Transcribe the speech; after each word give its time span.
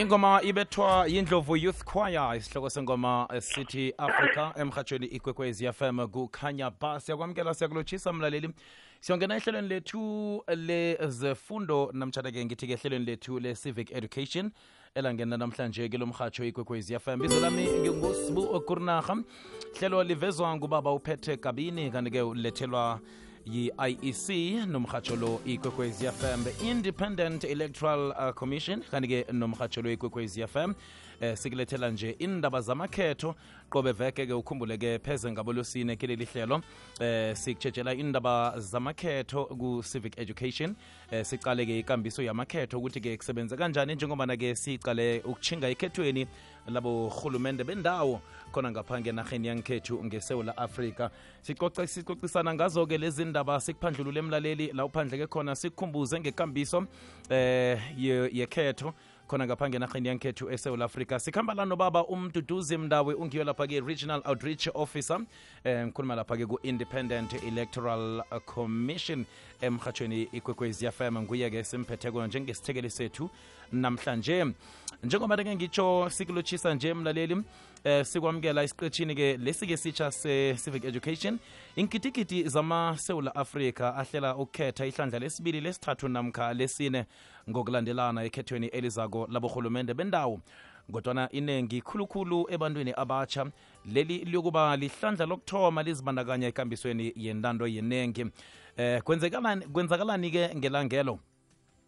ingoma 0.00 0.42
ibethwa 0.42 1.06
yindlovu 1.06 1.56
youth 1.56 1.84
choir 1.84 2.36
isihloko 2.36 2.70
sengoma 2.70 3.28
city 3.40 3.92
africa 3.98 4.52
emhatshweni 4.56 5.06
ikwekwezi 5.06 5.72
fm 5.72 6.08
kukhanya 6.08 6.70
ba 6.70 7.00
yakwamkela 7.08 7.54
siyakulotshisa 7.54 8.12
mlaleli. 8.12 8.50
Siyongena 9.00 9.36
ehlelweni 9.36 9.68
lethu 9.68 10.44
lezefundo 10.48 11.90
namtshana-ke 11.92 12.44
ngithi-ke 12.44 12.72
ehlelweni 12.72 13.04
lethu 13.04 13.40
le-civic 13.40 13.92
education 13.92 14.50
elangena 14.94 15.36
namhlanje 15.36 15.88
ke 15.88 15.98
lo 15.98 16.06
mhatsho 16.06 16.44
ikwekwezi 16.44 16.98
fm 16.98 17.20
bizo 17.20 17.40
lami 17.40 17.64
ngingosibu 17.64 18.60
kurnaha 18.60 19.16
hlelo 19.78 20.04
livezwa 20.04 20.56
ngubaba 20.56 20.92
uphethe 20.92 21.36
kabini 21.36 21.90
kanti-ke 21.90 22.22
ulethelwa 22.22 23.00
yi-iec 23.52 24.66
nomhatsho 24.66 25.16
lo 25.16 25.40
ikwekwezi 25.44 26.06
fm 26.06 26.66
independent 26.66 27.44
electoral 27.44 28.10
uh, 28.10 28.32
commission. 28.34 28.82
Kanti-ke 28.90 29.32
nomhatsho 29.32 29.82
lo 29.82 29.92
ikwekwezi 29.92 30.46
fm 30.46 30.74
eh, 31.20 31.36
sikulethela 31.36 31.90
nje 31.90 32.10
indaba 32.18 32.60
zamakhetho. 32.60 33.34
Qobe 33.70 33.92
veke-ke 33.92 34.32
ukhumbule-ke 34.32 34.98
pheze 34.98 35.32
ngabolosine 35.32 35.96
kileli 35.96 36.24
hlelo 36.24 36.62
eh, 37.00 37.36
sikutshetshela 37.36 37.94
indaba 37.94 38.54
zamakhetho 38.58 39.44
ku-civic 39.44 40.18
education. 40.18 40.74
Eh, 41.10 41.24
sicale-ke 41.24 41.78
ikambiso 41.78 42.22
yamakhetho 42.22 42.78
ukuthi-ke 42.78 43.16
kusebenze 43.16 43.56
kanjani 43.56 43.94
njengobana-ke 43.94 44.54
sicale 44.54 45.20
ukuchinga 45.24 45.68
ekhethweni 45.68 46.26
labo 46.72 47.08
hulumende 47.08 47.64
bendawo 47.64 48.20
khona 48.52 48.70
ngapha 48.70 49.00
ngenarheni 49.00 49.48
yangekhethu 49.48 50.04
ngesewula 50.04 50.56
afrika. 50.56 51.10
Sicocisana 51.42 52.54
ngazo-ke 52.54 52.98
lezi 52.98 53.24
ndaba 53.24 53.60
sikuphandlulule 53.60 54.18
emlaleli 54.18 54.72
la 54.72 54.84
uphandleke 54.84 55.26
khona 55.26 55.54
sikukhumbuze 55.54 56.20
ngekambiso 56.20 56.86
eh 57.30 57.78
yekhetho 58.32 58.94
khona 59.28 59.46
ngapha 59.46 59.68
ngenarheni 59.68 60.08
yankhethu 60.08 60.50
esewula 60.50 60.84
afrika. 60.84 61.18
Sikhamba 61.18 61.54
la 61.54 61.64
nobaba 61.64 62.06
umduduzi 62.06 62.76
mndawe 62.76 63.14
ungiyo 63.14 63.44
lapha-ke 63.44 63.80
regional 63.80 64.22
outreach 64.24 64.68
officer 64.74 65.16
um 65.16 65.26
ngikhuluma 65.64 66.14
lapha-ke 66.14 66.46
ku-independent 66.46 67.42
electoral 67.42 68.22
commission 68.46 69.24
emhatshweni 69.60 70.22
ikwekwezi 70.22 70.90
fm 70.90 71.18
nguye-ke 71.18 71.64
simphetheko 71.64 72.26
njengesithekeli 72.26 72.90
sethu 72.90 73.30
namhlanje. 73.72 74.46
Njengoba-ke 75.02 75.56
ngitsho 75.56 76.10
sikulotshisa 76.10 76.74
nje 76.74 76.94
mlaleli 76.94 77.42
eh 77.84 78.04
sikwamukela 78.04 78.64
isiqetshini-ke 78.64 79.36
lesi-ke 79.36 79.76
sitsha 79.76 80.10
se-civic 80.10 80.84
education. 80.84 81.38
Inkitikiti 81.76 82.48
zamasewula 82.48 83.34
afrika 83.34 83.96
ahlela 83.96 84.36
ukukhetha 84.36 84.86
ihlandla 84.86 85.18
lesibili 85.18 85.60
lesithathu 85.60 86.08
namkha 86.08 86.54
lesine 86.54 87.06
ngokulandelana 87.50 88.24
ekhethweni 88.24 88.66
elizako 88.66 89.26
laborhulumende 89.30 89.94
bendawo. 89.94 90.40
Kodwana 90.92 91.28
inengi 91.32 91.80
khulukhulu 91.80 92.46
ebantwini 92.50 92.92
abatsha 92.96 93.46
leli 93.84 94.24
liyokuba 94.24 94.76
lihlandla 94.76 95.26
lokuthoma 95.26 95.82
lizibandakanya 95.82 96.48
ekambisweni 96.48 97.12
yentando 97.16 97.66
yenengi. 97.66 98.26
Eh 98.76 99.02
kwenzakalani-ke 99.02 100.54
ngelangelo 100.56 101.18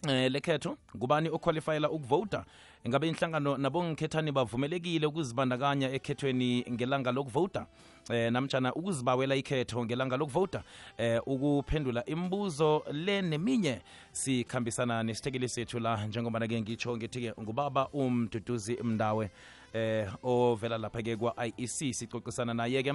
eh 0.08 0.30
lekhetho 0.32 0.76
ngubani 0.96 1.28
oqualifyela 1.28 1.90
ukuvota 1.90 2.44
ngabe 2.88 3.08
inhlangano 3.08 3.56
nabongikhethani 3.56 4.32
bavumelekile 4.32 5.06
ukuzibandakanya 5.06 5.90
ekhethweni 5.92 6.64
ngelanga 6.70 7.12
lokuvota 7.12 7.66
eh 8.10 8.32
namtshana 8.32 8.74
ukuzibawela 8.74 9.36
ikhetho 9.36 9.84
ngelanga 9.84 10.16
lokuvota 10.16 10.62
eh 10.98 11.20
ukuphendula 11.26 12.04
imibuzo 12.04 12.84
le 12.92 13.22
neminye 13.22 13.80
sikhambisana 14.12 15.02
nesithekeli 15.02 15.48
sethu 15.48 15.78
la. 15.78 16.06
Njengoba-ke 16.06 16.60
ngitsho 16.60 16.96
ngithi-ke 16.96 17.32
ngubaba 17.40 17.88
umduduzi 17.88 18.78
mndawe 18.82 19.30
eh 19.74 20.08
ovela 20.22 20.78
lapha-ke 20.78 21.16
kwa-iec 21.16 21.94
sicocisana 21.94 22.54
naye-ke 22.54 22.94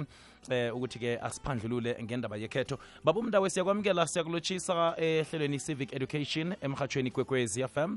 eh 0.50 0.74
ukuthi-ke 0.74 1.18
asiphandlulule 1.22 1.96
ngendaba 2.02 2.36
yekhetho. 2.36 2.78
Baba 3.04 3.20
umndawe 3.20 3.50
siyakwamukela 3.50 4.06
siyakulotshisa 4.06 4.94
ehlelweni 4.96 5.58
civic 5.58 5.92
education 5.92 6.54
emhatshweni 6.62 7.10
kwekwezi 7.10 7.68
fm 7.68 7.96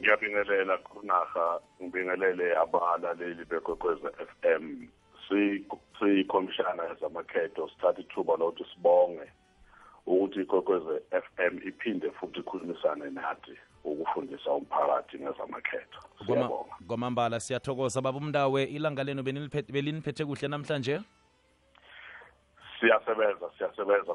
ngiyabingelela 0.00 0.78
kunaha 0.78 1.60
ngibingelele 1.82 2.56
abalaleli 2.56 3.44
bekwekweza 3.44 4.10
FM 4.10 4.86
siyikhomishana 5.98 6.82
yezamakhetho 6.84 7.68
sithatha 7.68 8.00
ithuba 8.00 8.36
lokuthi 8.36 8.64
sibonge 8.70 9.26
ukuthi 10.06 10.40
ikwekweze 10.40 11.02
FM 11.10 11.54
iphinde 11.68 12.10
futhi 12.10 12.40
ikhulumisane 12.40 13.10
nathi 13.10 13.54
ukufundisa 13.92 14.50
umphakathi 14.50 15.18
ngezamakhetho 15.18 16.00
siyabonga. 16.26 16.74
kwamambala 16.88 17.40
siyathokoza. 17.40 18.00
Baba 18.00 18.18
umndawe 18.18 18.64
ilanga 18.64 19.04
lenu 19.04 19.22
beliniphethe 19.22 20.24
kuhle 20.24 20.48
namhlanje? 20.48 21.00
Siyasebenza 22.80 23.46
siyasebenza 23.58 24.14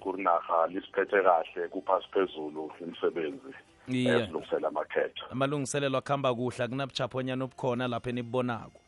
kurinaha 0.00 0.66
lisiphethe 0.66 1.22
kahle 1.22 1.68
kuphasi 1.68 2.08
phezulu 2.12 2.72
imisebenzi 2.80 3.52
Iye. 3.88 4.22
esilungisela 4.22 4.68
amakhetho. 4.68 5.24
Amalungiselelo 5.30 5.98
akuhamba 5.98 6.34
kuhle 6.34 6.64
akunabuchaphonyana 6.64 7.44
obukhona 7.44 7.88
lapha 7.88 8.10
enibubonako. 8.10 8.81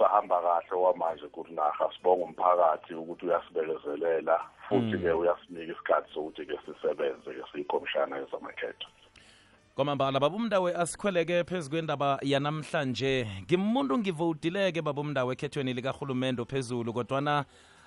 Kusahamba 0.00 0.40
kahle 0.40 0.82
wamanje 0.82 1.28
kurinaha 1.28 1.90
sibonga 1.96 2.24
umphakathi 2.24 2.94
ukuthi 2.94 3.26
uyasibekezelela 3.26 4.40
futhi-ke 4.68 5.12
uyasinika 5.12 5.72
isikhathi 5.72 6.14
sokuthi-ke 6.14 6.58
sisebenze-ke 6.66 7.42
siyikhomishana 7.52 8.16
yezamakhetho. 8.16 8.88
Kwamambala 9.74 10.20
baba 10.20 10.36
umndawe 10.36 10.74
asikhweleke 10.74 11.44
phezu 11.44 11.70
kwendaba 11.70 12.18
yanamhlanje. 12.22 13.26
Ngimuntu 13.42 13.98
ngivowudileke 13.98 14.82
baba 14.82 15.00
umndawe 15.00 15.32
ekhethweni 15.32 15.72
likarhulumende 15.72 16.44
phezulu 16.44 16.92
kodwana 16.92 17.44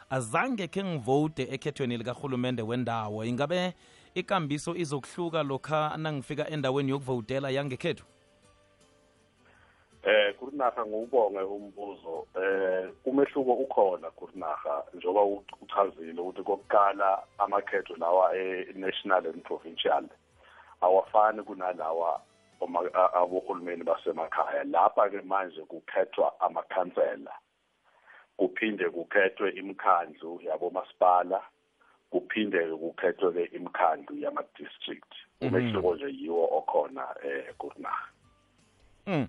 azange 0.10 0.68
khe 0.68 0.84
ngivote 0.84 1.44
ekhethweni 1.50 1.98
likarhulumende 1.98 2.62
wendawo. 2.62 3.26
Ingabe 3.26 3.74
ikambiso 4.16 4.76
izokuhluka 4.76 5.44
lokha 5.44 5.98
nangifika 5.98 6.50
endaweni 6.50 6.92
yokuvotela 6.92 7.50
yangekhethu? 7.50 8.13
Eh 10.04 10.36
kurinaha 10.36 10.86
ngiwubonge 10.86 11.40
umbuzo 11.40 12.28
eh 12.36 12.90
umehluko 13.06 13.54
ukhona 13.54 14.12
kurinaha 14.12 14.84
njengoba 14.94 15.42
uchazile 15.62 16.22
ukuthi 16.22 16.44
kokuqala 16.44 17.24
amakhetho 17.38 17.96
lawa 17.96 18.36
e-national 18.38 19.28
and 19.28 19.44
provincial 19.44 20.06
awafani 20.82 21.44
kunalawa 21.44 22.22
abohulumeni 23.14 23.84
basemakhaya. 23.84 24.64
Lapha-ke 24.64 25.22
manje 25.22 25.62
kukhethwa 25.62 26.40
amakhansela 26.40 27.32
kuphinde 28.38 28.90
kukhethwe 28.90 29.50
imikhandlu 29.52 30.42
yabomasipala 30.42 31.42
kuphinde 32.10 32.60
kukhethwe-ke 32.68 33.56
imikhandlu 33.56 34.18
yama-district. 34.18 35.12
Umehluko 35.42 35.96
nje 35.96 36.06
yiwo 36.06 36.58
okhona 36.58 37.16
eh 37.24 37.54
kurinaha 37.58 38.08
mm. 39.08 39.28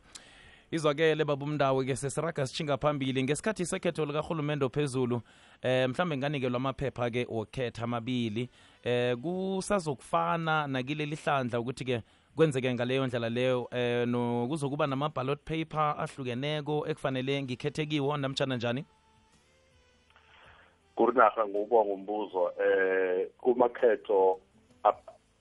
Izwakele 0.70 1.24
baba 1.24 1.44
umndawo 1.44 1.84
ke 1.84 1.96
sesiraga 1.96 2.46
sitshinga 2.46 2.76
phambili 2.76 3.22
ngesikhathi 3.22 3.66
sekhetho 3.66 4.04
likarhulumente 4.04 4.64
ophezulu 4.64 5.20
eh 5.62 5.88
mhlambe 5.88 6.16
nganikelwa 6.16 6.56
amaphepha 6.56 7.10
ke 7.10 7.26
okhetha 7.28 7.84
amabili 7.84 8.48
eh 8.82 9.16
kusazokufana 9.16 10.66
nakileli 10.66 11.16
hlandla 11.16 11.60
ukuthi 11.60 11.84
ke 11.84 12.02
kwenzeke 12.36 12.74
ngaleyo 12.74 13.06
ndlela 13.06 13.28
leyo 13.28 13.68
eh 13.70 14.08
nokuzokuba 14.08 14.86
nama 14.86 15.08
ballot 15.08 15.40
paper 15.44 15.94
ahlukeneko 15.98 16.86
ekufanele 16.88 17.42
ngikhethe 17.42 17.86
kiwo 17.86 18.16
namtshana 18.16 18.56
njani? 18.56 18.84
Kurinarha 20.96 21.48
ngokuba 21.48 21.84
ngumbuzo 21.84 22.52
eh 22.60 23.28
kumakhetho 23.38 24.40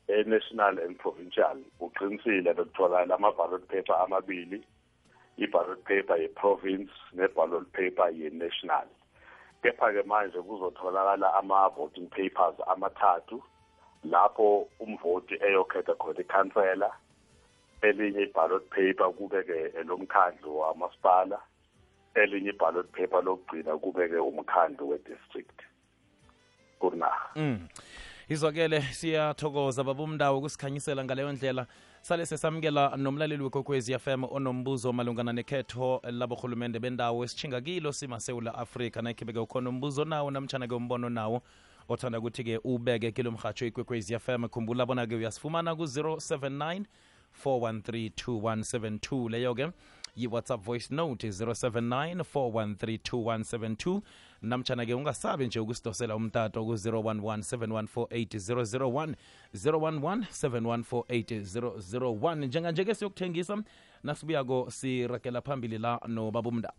e-national 0.08 0.80
and 0.80 0.98
provincial 0.98 1.58
uqinisile 1.80 2.54
bekutholakala 2.54 3.16
ama-ballot 3.16 3.68
paper 3.68 3.96
amabili 4.04 4.64
i-ballot 5.38 5.84
paper 5.86 6.18
ye-province 6.18 6.92
ne-ballot 7.14 7.72
paper 7.74 8.10
ye-national. 8.10 8.88
Kepha-ke 9.64 10.04
manje 10.06 10.42
kuzotholakala 10.42 11.34
ama-voting 11.40 12.10
papers 12.10 12.56
amathathu 12.68 13.42
lapho 14.06 14.68
umvoti 14.80 15.36
eyokhetha 15.48 15.96
khona 15.96 16.22
ikhansela. 16.22 16.92
Elinye 17.82 18.22
i-ballot 18.24 18.70
paper 18.70 19.12
kube-ke 19.18 19.74
elomkhandlu 19.80 20.60
wamasipala 20.60 21.40
elinye 22.16 22.50
i-ballot 22.50 22.92
paper 22.92 23.22
lokugcina 23.24 23.78
kube-ke 23.78 24.20
umkhandlu 24.20 24.90
we-district. 24.90 25.60
Kurinaha 26.80 27.30
mm. 27.36 27.68
izwakele 28.30 28.82
siyathokoza 28.82 29.84
baba 29.84 30.04
umndawo 30.04 30.42
kusikhanyisela 30.42 31.04
ngaleyo 31.04 31.32
ndlela. 31.32 31.66
Sale 32.06 32.26
sesamukela 32.26 32.98
nomlaleli 32.98 33.44
wekokwezi 33.44 34.00
fm 34.00 34.24
onombuzo 34.24 34.94
malungana 34.94 35.34
nekhetho 35.34 36.02
laborhulumende 36.04 36.80
bendawo 36.80 37.24
esitshinga 37.24 37.62
kilo 37.62 37.92
simasewula 37.92 38.56
afrika. 38.56 39.02
Nakhibeke 39.02 39.40
ukhona 39.40 39.70
umbuzo 39.70 40.06
nawo 40.06 40.32
namtshana-ke 40.32 40.76
umbono 40.76 41.10
nawo 41.10 41.42
othanda 41.90 42.20
ukuthi-ke 42.20 42.60
ubeke 42.64 43.12
kilo 43.12 43.32
mhatsho 43.32 43.66
ikwekwezi 43.66 44.20
fm 44.20 44.48
khumbula 44.48 44.86
bona-ke 44.86 45.16
uyasifumana 45.16 45.76
ku-079 45.76 46.84
4132172 47.46 49.30
leyo 49.30 49.56
ke 49.56 49.72
yi-whatsapp 50.16 50.62
voice 50.64 50.96
note 50.96 51.28
079 51.30 52.16
4132172 52.16 54.02
namtshana 54.44 54.86
ke 54.86 54.94
ungasabi 54.94 55.48
nje 55.48 55.60
ukusidosela 55.60 56.16
umtato 56.16 56.66
ku-011 56.66 57.22
7148001 57.22 59.16
011 59.56 60.24
7148001 60.32 62.46
njenganje 62.46 62.86
ke 62.86 62.96
siyokuthengisa 62.96 63.64
nasibuyako 64.04 64.72
sirakela 64.72 65.42
phambili 65.42 65.78
la 65.78 66.00
nobabumda 66.08 66.74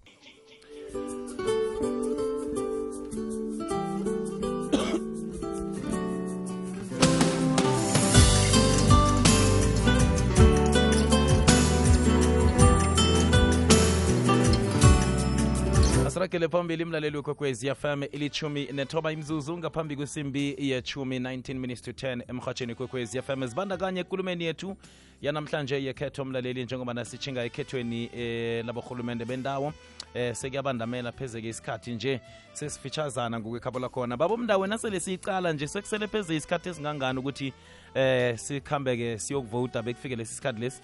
asiragele 16.34 16.48
phambili 16.48 16.82
imlaleli 16.82 17.16
wekwekwezi 17.16 17.74
fm 17.74 18.02
ilithumi 18.12 18.68
nethoba 18.72 19.12
imzuzu 19.12 19.58
ngaphambi 19.58 19.96
kwesimbi 19.96 20.56
yechumi 20.58 21.18
19 21.18 21.54
minutes 21.54 21.82
to 21.82 21.90
10 21.90 22.22
emrhatsheni 22.28 22.74
kwekwezi 22.74 23.22
fm 23.22 23.46
zibandakanye 23.46 24.00
ekulumeni 24.00 24.44
yethu 24.44 24.76
yanamhlanje 25.22 25.82
yekhetho 25.84 26.24
mlaleli 26.24 26.64
njengoba 26.64 26.94
nasitshinga 26.94 27.44
ekhethweni 27.44 28.10
eh, 28.16 28.64
laborhulumende 28.66 29.24
bendawo. 29.24 29.72
Eh, 30.14 30.34
sekuyabandamela 30.34 31.12
phezeke 31.12 31.48
isikhathi 31.48 31.90
nje. 31.90 32.20
Sesifitshazana 32.52 33.40
ngokwekhabo 33.40 33.78
lakhona 33.78 34.16
babomndawo 34.16 34.66
nasele 34.66 35.00
siyicala 35.00 35.52
nje. 35.52 35.66
Sekusele 35.66 36.08
pheze 36.08 36.36
isikhathi 36.36 36.68
esingangani 36.68 37.18
ukuthi 37.18 37.52
eh 37.94 38.38
sikhambeke 38.38 39.18
siyokuvota 39.18 39.82
bekufike 39.82 40.16
lesi 40.16 40.34
sikhathi 40.34 40.60
lesi 40.60 40.80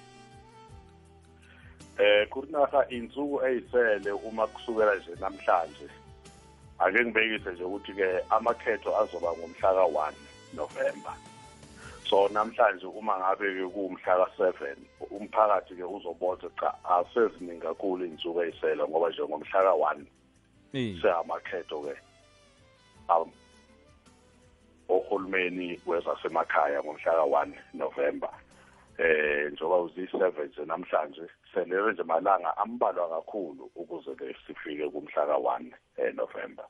eh 2.00 2.28
kurinaha 2.28 2.88
insuku 2.88 3.44
eyisele 3.46 4.12
uma 4.12 4.46
kusukela 4.46 4.94
nje 4.94 5.10
namhlanje. 5.20 5.88
Ake 6.78 7.04
ngibekise 7.04 7.52
nje 7.52 7.64
ukuthi 7.64 7.92
ke 7.92 8.08
amakhetho 8.30 8.96
azoba 8.96 9.32
ngomhla 9.32 9.70
ka-1 9.74 10.14
November. 10.54 11.14
So 12.08 12.28
namhlanje 12.28 12.86
uma 12.86 13.18
ngabe 13.18 13.54
ke 13.54 13.68
kuwumhla 13.68 14.16
ka-7 14.16 14.76
umphakathi 15.10 15.76
ke 15.76 15.84
uzobona 15.84 16.48
cha 16.60 16.74
aseziningi 16.84 17.60
kakhulu 17.60 18.04
iy'nsuku 18.04 18.42
eyisele 18.42 18.82
ngoba 18.88 19.10
nje 19.10 19.22
ngomhla 19.22 19.60
ka-1 19.62 20.06
Eh, 20.72 20.94
seyamakhetho 21.02 21.82
ke 21.82 21.94
um, 23.10 23.30
ohulumeni 24.88 25.80
wezasemakhaya 25.86 26.82
ngomhla 26.82 27.12
ka-1 27.12 27.52
November. 27.74 28.30
Eh 28.98 29.52
njengoba 29.52 29.76
uzi-7 29.84 30.46
nje 30.48 30.64
namhlanje 30.64 31.26
selele 31.54 31.92
nje 31.92 32.02
malanga 32.02 32.56
ambalwa 32.56 33.08
kakhulu 33.08 33.70
ukuze 33.74 34.14
ke 34.14 34.36
sifike 34.46 34.88
kumhla 34.88 35.26
ka-1 35.26 35.72
eh 35.96 36.14
November. 36.14 36.64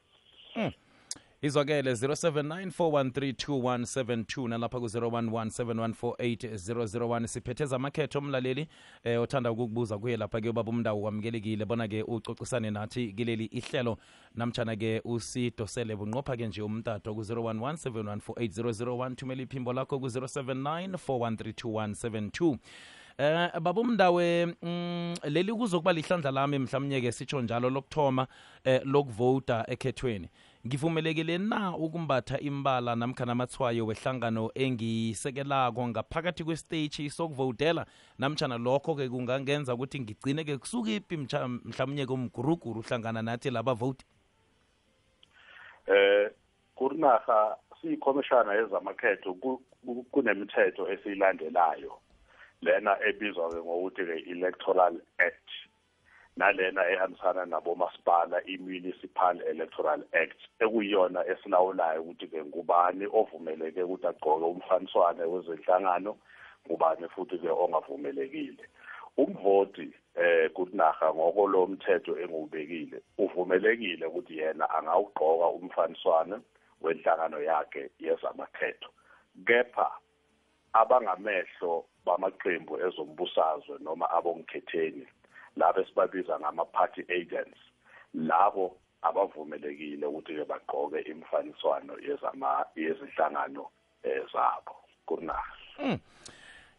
Izwakele 1.43 1.93
0794132172 1.93 4.49
nalapha 4.49 4.81
ku-011 4.81 7.27
siphetheza 7.27 7.77
amakhetho 7.77 8.19
omlaleli 8.19 8.69
eh 9.05 9.23
othanda 9.23 9.53
ukukubuza 9.53 9.99
kuye 9.99 10.17
lapha 10.17 10.41
ke 10.41 10.49
ubaba 10.49 10.71
umndawo 10.71 11.00
kwamukelekile 11.00 11.65
bona-ke 11.65 12.03
ucocisane 12.03 12.71
nathi 12.71 13.12
kileli 13.12 13.44
ihlelo. 13.44 13.99
Namtshana-ke 14.35 15.00
usidosele 15.05 15.97
bunqopha-ke 15.97 16.47
nje 16.47 16.62
umtato 16.62 17.15
ku-011 17.15 17.73
7148001 17.73 19.15
thumela 19.15 19.43
iphimbo 19.43 19.73
lakho 19.73 19.99
ku-079 19.99 20.93
4132172 20.93 22.59
Eh 23.20 23.61
babumndawe 23.61 24.55
um 24.62 25.14
leli 25.25 25.52
kuzokuba 25.52 25.93
lihlandla 25.93 26.31
lami 26.31 26.58
mhlawumnye-ke 26.58 27.12
sitsho 27.12 27.43
njalo 27.43 27.70
lokuthoma 27.70 28.26
eh 28.64 28.81
lokuvota 28.84 29.64
ekhethweni. 29.69 30.28
Ngivumelekile 30.67 31.38
na 31.38 31.76
ukumbatha 31.76 32.40
imbala 32.40 32.96
namkhana 32.96 33.32
amathwayo 33.32 33.87
wehlangano 33.87 34.50
engisekelako 34.55 35.88
ngaphakathi 35.88 36.44
kwesiteji 36.44 37.11
sokuvotela? 37.11 37.87
Namtshana 38.19 38.58
lokho-ke 38.58 39.08
kungangenza 39.08 39.75
ukuthi 39.75 40.00
ngigcine-ke 40.00 40.56
kusukiphi 40.58 41.17
mhlawumnye 41.17 42.06
komguruguru 42.06 42.81
uhlangana 42.81 43.22
nathi 43.22 43.50
labavoti 43.50 44.05
eh 45.87 46.31
kurinaha 46.75 47.56
siyikhomishana 47.81 48.55
yezamakhetho 48.55 49.34
ku- 49.34 49.62
ku- 49.84 50.06
kunemithetho 50.11 50.88
esiyilandelayo 50.93 52.00
lena 52.62 52.96
ebizwa 53.08 53.50
ke 53.50 53.60
ngokuthi 53.64 54.02
ke 54.08 54.16
electoral 54.32 54.94
act 55.18 55.48
nalena 56.36 56.82
ehambisana 56.92 57.46
nabomasipala 57.46 58.42
i-municipal 58.46 59.42
electoral 59.52 60.00
act 60.12 60.40
ekuyiyona 60.60 61.20
esilawulayo 61.32 62.02
ukuthi 62.02 62.26
ke 62.26 62.44
ngubani 62.44 63.06
ovumeleke 63.12 63.82
ukuthi 63.82 64.06
agqoke 64.06 64.44
umfaniswane 64.44 65.22
wezenhlangano 65.32 66.12
ngubani 66.66 67.08
futhi 67.08 67.38
ke 67.38 67.50
ongavumelekile. 67.50 68.64
Umvoti 69.16 69.92
eh 70.14 70.50
kunaha 70.54 71.14
ngoko 71.14 71.48
lo 71.48 71.66
mthetho 71.66 72.12
engiwubekile 72.22 72.98
uvumelekile 73.18 74.06
ukuthi 74.06 74.38
yena 74.38 74.70
angawugqoka 74.70 75.46
umfaniswane 75.48 76.36
wenhlangano 76.80 77.38
yakhe 77.40 77.90
yezamakhetho. 77.98 78.90
Kepha 79.46 79.90
abangamehlo 80.72 81.84
bamaqembu 82.10 82.74
ezombusazwe 82.86 83.74
noma 83.80 84.06
abongikhetheni 84.16 85.06
labo 85.56 85.80
esibabiza 85.80 86.34
ngama-party 86.40 87.02
agents 87.18 87.60
labo 88.14 88.66
abavumelekile 89.02 90.06
ukuthi-ke 90.06 90.44
bagqoke 90.44 91.00
imifaniswano 91.10 91.94
yezinhlangano 92.76 93.64
eh, 94.02 94.22
zabo. 94.32 94.74
Mm. 95.78 95.98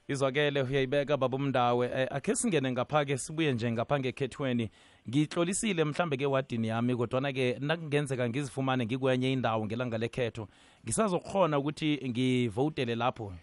izwakele 0.07 0.61
uyayibeka 0.61 1.17
babumndawe 1.17 1.91
eh, 1.95 2.07
akhe 2.11 2.35
singene 2.35 2.71
ngapha-ke 2.71 3.17
sibuye 3.17 3.53
nje 3.53 3.71
ngapha 3.71 3.99
ngekhethweni. 3.99 4.69
Ngihlolisile 5.09 5.83
mhlambe 5.83 6.17
ke 6.17 6.25
wadini 6.25 6.67
yami 6.67 6.95
kodwana-ke 6.95 7.57
nakungenzeka 7.59 8.29
ngizifumane 8.29 8.85
ngikwenye 8.85 9.33
indawo 9.33 9.65
ngelanga 9.65 9.97
lekhetho 9.97 10.47
ngisazokhona 10.83 11.59
ukuthi 11.59 11.99
ngivotele 12.09 12.95
lapho 12.95 13.33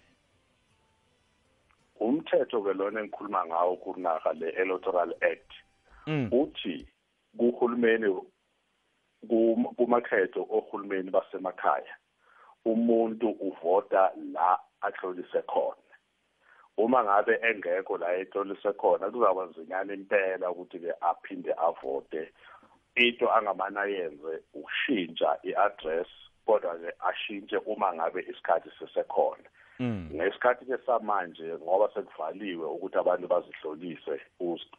umthetho 2.28 2.62
ke 2.62 2.72
lona 2.74 3.00
engikhuluma 3.00 3.46
ngawo 3.46 3.76
kunaha 3.76 4.32
le 4.32 4.48
electoral 4.50 5.14
act 5.22 5.52
mm. 6.06 6.28
uthi 6.32 6.88
kuhulumeni 7.38 8.08
kum- 9.28 9.74
kumakhetho 9.76 10.46
ohulumeni 10.50 11.10
basemakhaya 11.10 11.94
umuntu 12.64 13.30
uvota 13.30 14.12
la 14.32 14.58
ahlolise 14.80 15.42
khona 15.42 15.82
uma 16.76 17.04
ngabe 17.04 17.38
engekho 17.42 17.98
la 17.98 18.14
ehlolise 18.16 18.72
khona 18.72 19.10
kuzaba 19.10 19.46
nzinyana 19.46 19.94
impela 19.94 20.50
ukuthi 20.50 20.78
ke 20.78 20.92
aphinde 21.00 21.52
avote 21.52 22.32
into 22.96 23.26
angamana 23.32 23.84
yenze 23.84 24.42
ukushintsha 24.54 25.38
i-address 25.42 26.08
kodwa 26.46 26.76
ke 26.76 26.92
ashintshe 27.08 27.56
uma 27.66 27.94
ngabe 27.94 28.20
isikhathi 28.20 28.70
sisekhona 28.78 29.48
Mm. 29.48 29.57
Ngesikhathi 29.80 30.64
ke 30.66 30.78
samanje 30.86 31.54
ngoba 31.62 31.88
sekuvaliwe 31.94 32.66
ukuthi 32.66 32.98
abantu 32.98 33.26
bazihlolise 33.28 34.20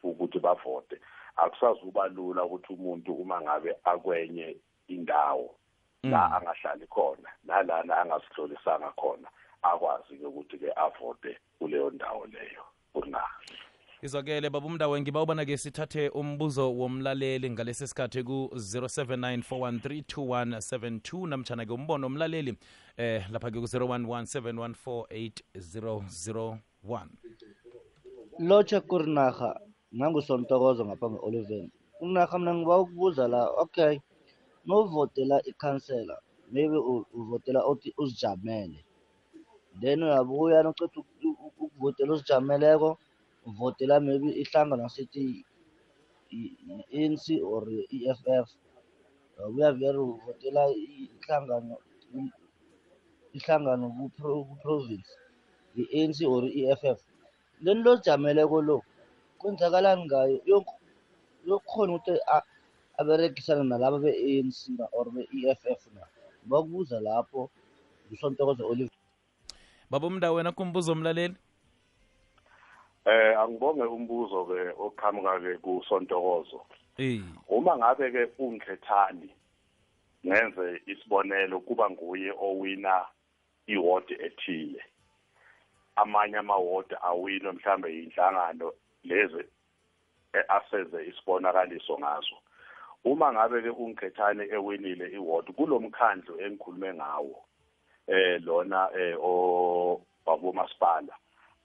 ukuthi 0.04 0.40
bavote 0.40 1.00
akusazuba 1.36 2.08
lula 2.08 2.44
ukuthi 2.44 2.74
umuntu 2.74 3.14
uma 3.14 3.42
ngabe 3.42 3.76
akwenye 3.84 4.58
indawo 4.88 5.56
la 6.04 6.28
Mm. 6.28 6.34
angahlali 6.34 6.88
khona 6.88 7.30
nalana 7.44 7.98
angazihlolisanga 7.98 8.92
khona 8.96 9.28
akwazi 9.62 10.18
ke 10.18 10.26
ukuthi 10.26 10.58
ke 10.58 10.72
avote 10.76 11.38
kuleyo 11.60 11.90
ndawo 11.90 12.26
leyo. 12.26 12.64
Kunaha 12.94 13.40
izwakele 14.02 14.50
babumndawe 14.50 15.02
ngiba 15.02 15.24
ubona-ke 15.24 15.58
sithathe 15.58 16.10
umbuzo 16.10 16.78
womlaleli 16.80 17.50
ngalesi 17.52 17.88
sikhathi 17.88 18.24
ku-079 18.24 19.44
4132172 19.44 21.28
namtshana-ke 21.28 21.74
umbono 21.74 22.08
womlaleli 22.08 22.58
eh 22.98 23.32
lapha-ke 23.32 23.60
ku-011 23.60 24.24
7148001 24.24 27.08
lotsha 28.40 28.82
kurinaha 28.82 29.60
nangusontokozo 29.92 30.86
ngapha 30.86 31.10
nge-oliven. 31.10 31.70
Kurinaha 31.98 32.40
mna 32.40 32.56
ngiba 32.56 32.80
ukubuza 32.80 33.28
la 33.28 33.50
okay 33.64 34.00
novotela 34.66 35.42
ikhansela 35.44 36.22
maybe 36.52 36.78
uvotela 37.14 37.64
othi 37.68 37.94
uzijamele. 37.98 38.86
Then 39.82 40.04
uyabuya 40.04 40.64
noceda 40.64 41.04
ukuvotela 41.60 42.14
ozijameleko 43.46 43.46
uvotela 43.46 44.00
maybe 44.00 44.30
ihlangano 44.42 44.90
sithi 44.90 45.46
i-ANC 46.32 47.26
or 47.44 47.64
i-EFF 47.70 48.50
uyabuya 49.40 49.72
vele 49.72 49.98
uvotela 49.98 50.68
ihlangano 50.70 51.78
ihlangano 53.34 53.90
ku-pro- 53.90 54.44
ku-province 54.46 55.10
i-ANC 55.76 56.22
or 56.28 56.46
i-EFF 56.46 57.00
leni 57.62 57.84
lozijameleko 57.84 58.62
lo 58.62 58.84
kwenzakalani 59.40 60.06
ngayo? 60.06 60.42
Yok- 60.46 60.80
yokukhona 61.48 61.94
ukuthi 61.96 62.20
a- 62.28 62.44
aberegisane 63.00 63.64
nalaba 63.64 64.00
be-ANC 64.00 64.76
na 64.78 64.86
or 64.92 65.08
be-EFF 65.12 65.88
na 65.96 66.02
bakubuza 66.44 67.00
lapho 67.00 67.50
ngusontokozo 68.08 68.68
Oliver 68.68 68.92
baba 69.90 70.08
umndawo 70.08 70.36
wena 70.36 70.52
kumbuzo 70.52 70.92
umlaleli 70.92 71.36
eh 73.10 73.40
angibonge 73.40 73.84
umbuzo 73.84 74.46
ke 74.46 74.60
oqhamuka 74.78 75.40
ke 75.40 75.58
kusontokozo. 75.64 76.62
Eh. 76.98 77.22
Uma 77.50 77.78
ngabe 77.78 78.12
ke 78.12 78.24
ungikhethani 78.38 79.30
ngenze 80.26 80.82
isibonelo 80.86 81.60
kuba 81.60 81.90
nguye 81.90 82.32
owina 82.38 83.06
iward 83.68 84.12
ethile. 84.12 84.84
Amanye 85.96 86.38
amaward 86.38 86.94
awinwe 87.02 87.52
mhlambe 87.52 87.90
inhlangano 87.90 88.74
lezi 89.04 89.44
aseze 90.48 91.06
isibonakaliso 91.10 91.98
ngazo. 92.00 92.38
Uma 93.04 93.34
ngabe 93.34 93.62
ke 93.62 93.70
ungikhethani 93.70 94.44
ewinile 94.54 95.08
iward 95.18 95.48
kulomkhandlu 95.56 96.42
engikhulume 96.42 96.94
ngawo 96.94 97.46
eh 98.08 98.42
lona 98.44 98.90
eh 98.94 99.16
o 99.22 100.02
wabomasipala 100.26 101.14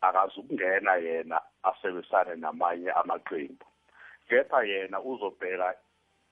akazukungena 0.09 0.95
yena 0.97 1.41
asebenzisane 1.63 2.35
namanye 2.37 2.91
amaqembu. 2.91 3.67
Kepha 4.29 4.63
yena 4.65 5.01
uzobheka 5.01 5.75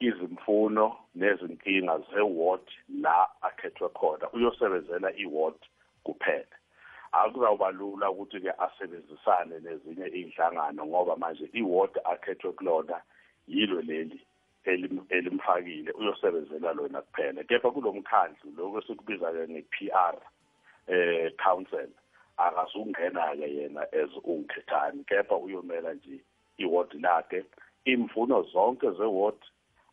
izimfuno 0.01 0.97
nezinkinga 1.15 1.99
zeward 2.11 2.67
la 3.03 3.29
akhethwe 3.43 3.89
khona 3.89 4.27
uyosebenzela 4.33 5.13
iward 5.17 5.59
kuphela. 6.05 6.57
Akuzawuba 7.13 7.71
lula 7.71 8.11
ukuthi 8.11 8.41
ke 8.41 8.53
asebenzisane 8.59 9.61
nezinye 9.61 10.07
inhlangano 10.07 10.87
ngoba 10.87 11.17
manje 11.17 11.47
iward 11.53 11.95
akhethwe 12.05 12.53
kulona 12.53 13.01
yilo 13.47 13.81
leli 13.81 14.21
elim- 14.65 15.07
elimfakile 15.09 15.93
uyosebenzela 15.93 16.73
lona 16.73 17.03
kuphela. 17.03 17.45
Kepha 17.45 17.71
kulomkhandlu 17.71 18.51
lokho 18.57 18.79
esikubiza 18.79 19.33
ke 19.33 19.49
nge-PR 19.49 20.17
eh 20.89 21.31
council 21.37 21.89
akazungena 22.37 23.37
ke 23.37 23.49
yena 23.55 23.83
as 23.93 24.11
ungikhethani 24.25 25.05
kepha 25.05 25.37
uyomela 25.37 25.95
nje 25.95 26.21
iward 26.59 26.95
lakhe. 27.01 27.45
Imfuno 27.85 28.43
zonke 28.43 28.91
zeward 28.91 29.39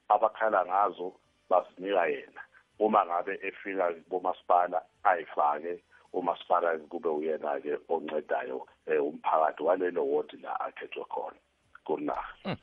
abakhala 0.09 0.65
ngazo 0.65 1.13
basinika 1.49 2.07
yena. 2.07 2.41
Uma 2.79 3.05
ngabe 3.05 3.39
efika 3.41 3.93
kumasipala 4.09 4.81
ayifake. 5.03 5.83
Umasipala 6.13 6.77
kube 6.77 7.09
uyena 7.09 7.59
ke 7.61 7.77
oncedayo 7.89 8.67
eh, 8.85 9.03
umphakathi 9.03 9.63
walelo 9.63 10.05
ward 10.05 10.33
la 10.41 10.59
akhethwe 10.59 11.03
khona. 11.03 11.37
Kunaha 11.83 12.57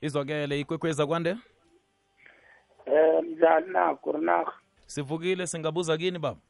izwakele 0.00 0.60
ikwekweza 0.60 1.06
kwande? 1.06 1.36
Eh 2.86 3.22
mzali 3.22 3.72
nakho 3.72 4.12
rinarha 4.12 4.52
sivukile 4.86 5.46
singabuza 5.46 5.96
kini 5.96 6.18
baba? 6.18 6.40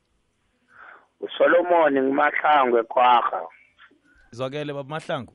uSolomon 1.21 1.93
ngimahlangu 1.93 2.79
ekhwaga. 2.79 3.41
Izwakele 4.33 4.73
baba 4.73 4.91
mahlangu. 4.91 5.33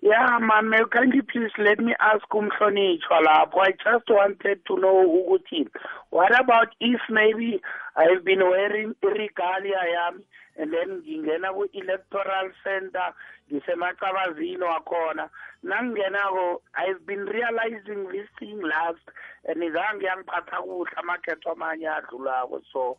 Yeah 0.00 0.38
mama 0.38 0.86
can 0.86 1.10
you 1.12 1.24
please 1.24 1.50
let 1.58 1.80
me 1.80 1.92
ask 1.98 2.28
umhlonishwa 2.30 3.20
lapho? 3.20 3.58
I 3.60 3.72
just 3.72 4.08
wanted 4.08 4.64
to 4.66 4.76
know 4.76 5.02
ukuthi 5.04 5.66
what 6.10 6.32
about 6.38 6.68
if 6.78 7.00
maybe 7.10 7.60
I've 7.96 8.24
been 8.24 8.38
wearing 8.38 8.94
regalia 9.02 9.82
yami 9.94 10.22
and 10.56 10.72
then 10.72 11.02
ngingena 11.02 11.52
ku 11.52 11.66
electoral 11.72 12.50
center 12.62 13.12
ngisemacabazini 13.50 14.62
wakhona? 14.62 15.30
Nangingenako 15.64 16.62
I've 16.76 17.04
been 17.04 17.26
realizing 17.26 18.06
this 18.12 18.28
thing 18.38 18.62
last 18.62 19.02
and 19.48 19.64
izange 19.64 20.06
yangiphatha 20.06 20.62
kuhle 20.62 20.94
amakhetho 20.96 21.50
amanye 21.52 21.88
adlulako 21.88 22.62
so 22.72 22.98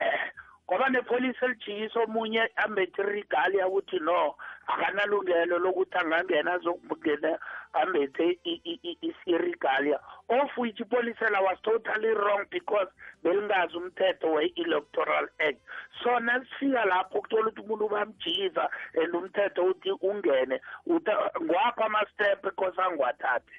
eh 0.00 0.28
ngoba 0.70 0.88
nepolice 0.88 1.44
elijikisa 1.44 2.00
omunye 2.00 2.50
ambethe 2.56 3.02
irigali 3.02 3.58
ukuthi 3.64 3.98
no 3.98 4.34
akanalungelo 4.66 5.58
lokuthi 5.58 5.98
angangena 5.98 6.52
azokungena 6.52 7.38
ambethe 7.72 8.38
i- 8.44 8.60
i- 8.64 8.80
i- 8.82 8.98
i- 9.02 9.14
irigalia 9.26 9.98
of 10.28 10.58
which 10.58 10.80
ipolisela 10.80 11.40
was 11.40 11.58
totally 11.62 12.14
wrong 12.14 12.44
because 12.50 12.88
belingazi 13.22 13.76
umthetho 13.76 14.32
we-electoral 14.32 15.28
act. 15.38 15.58
So 16.02 16.20
nasifika 16.20 16.84
lapho 16.84 17.20
kuthola 17.20 17.48
ukuthi 17.48 17.60
umuntu 17.60 17.88
bamjikisa 17.88 18.68
and 19.02 19.14
umthetho 19.14 19.64
uthi 19.64 19.90
ungene 19.90 20.60
uta- 20.86 21.30
ngwapha 21.42 21.84
ama-step 21.86 22.44
ekose 22.46 22.82
angiwathathe 22.82 23.52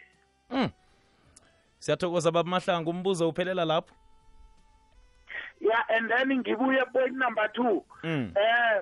mm. 0.50 0.70
siyathokoza 1.80 2.32
baba 2.32 2.50
mahlangu 2.50 2.90
umbuzo 2.90 3.30
uphelela 3.30 3.66
lapho. 3.66 3.94
Yeah 5.60 5.84
and 5.90 6.10
then 6.10 6.44
ngibuye 6.44 6.84
point 6.94 7.14
number 7.16 7.48
two. 7.54 7.84
Mm. 8.04 8.32
eh 8.38 8.82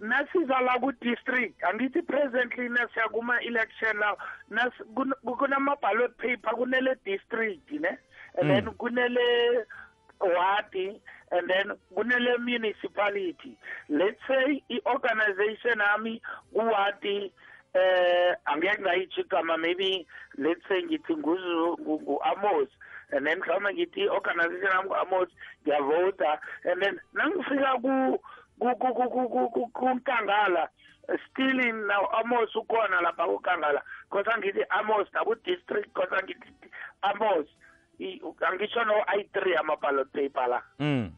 nasiza 0.00 0.60
la 0.64 0.78
ku-district. 0.78 1.60
Angithi 1.62 2.02
presently 2.06 2.68
nasiya 2.68 3.08
kuma-election 3.12 3.98
la 3.98 4.14
kunama-ballot 5.24 6.16
paper 6.18 6.52
kunele 6.54 6.94
district 7.04 7.70
ne? 7.72 7.96
And 8.40 8.50
then 8.50 8.66
kunele 8.78 9.64
wadi 10.20 11.00
and 11.32 11.50
then 11.50 11.72
kunele 11.96 12.38
municipality. 12.44 13.56
Let's 13.88 14.18
say 14.28 14.62
i-organization 14.70 15.80
yami 15.80 16.20
kuwadi 16.54 17.32
eh 17.74 18.34
angeke 18.44 18.82
ngayitsho 18.82 19.20
igama 19.20 19.56
maybe 19.56 20.06
let's 20.38 20.60
say 20.68 20.82
ngithi 20.82 21.16
ngu-amos 21.16 22.68
and 23.12 23.26
then 23.26 23.38
mhlawumbe 23.40 23.72
ngithi 23.74 24.00
i-organization 24.04 24.70
yami 24.72 24.88
ngu-amos 24.88 25.28
ngiyavota. 25.64 26.38
And 26.64 26.82
then 26.82 27.00
nangifika 27.14 27.80
ku 27.80 28.18
ku- 28.60 28.76
ku- 28.76 28.94
ku- 28.94 29.10
ku- 29.10 29.28
ku- 29.28 29.50
ku- 29.50 29.70
kunkangala 29.72 30.68
still 31.30 31.56
now 31.86 32.04
amos 32.20 32.54
ukhona 32.56 33.00
lapha 33.00 33.24
kunkangala 33.26 33.80
because 34.10 34.26
angithi 34.34 34.64
amos 34.70 35.08
naku-district 35.14 35.88
because 35.94 36.10
angithi 36.12 36.52
amos. 37.02 37.46
Angisho 37.98 38.84
no-i 38.86 39.24
three 39.32 39.56
ama-ballot 39.56 40.12
paper 40.12 40.48
la. 40.48 40.60
Mm. 40.78 41.10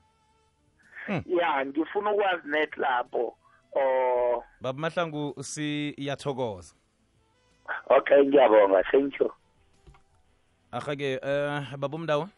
ya 1.26 1.64
ngifuna 1.66 2.10
ukwazi 2.12 2.48
net 2.48 2.76
lapho. 2.76 3.36
Oh. 3.76 4.42
Baba 4.60 4.78
mahlangu 4.78 5.34
siyathokoza 5.42 6.74
okay 7.90 8.24
ngiyabonga. 8.24 8.82
Thank 8.90 9.20
you. 9.20 9.30
Ahake 10.72 11.18
eh 11.22 11.76
baba 11.78 11.96
umndawo? 11.96 12.28